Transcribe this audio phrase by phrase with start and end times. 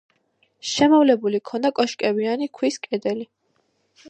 [0.69, 3.31] შემოვლებული ჰქონდა კოშკებიანი ქვის კედელი.